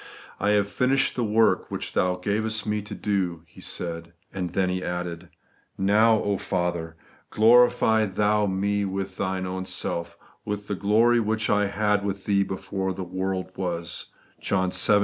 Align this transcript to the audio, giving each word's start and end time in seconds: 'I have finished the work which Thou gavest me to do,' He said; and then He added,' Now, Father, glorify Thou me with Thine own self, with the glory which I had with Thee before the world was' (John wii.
'I 0.39 0.49
have 0.53 0.67
finished 0.67 1.15
the 1.15 1.23
work 1.23 1.69
which 1.69 1.93
Thou 1.93 2.15
gavest 2.15 2.65
me 2.65 2.81
to 2.81 2.95
do,' 2.95 3.43
He 3.45 3.61
said; 3.61 4.13
and 4.33 4.49
then 4.49 4.67
He 4.67 4.83
added,' 4.83 5.29
Now, 5.77 6.37
Father, 6.37 6.95
glorify 7.29 8.07
Thou 8.07 8.47
me 8.47 8.83
with 8.83 9.17
Thine 9.17 9.45
own 9.45 9.67
self, 9.67 10.17
with 10.43 10.65
the 10.67 10.73
glory 10.73 11.19
which 11.19 11.51
I 11.51 11.67
had 11.67 12.03
with 12.03 12.25
Thee 12.25 12.41
before 12.41 12.93
the 12.93 13.03
world 13.03 13.51
was' 13.55 14.07
(John 14.41 14.71
wii. 14.71 14.99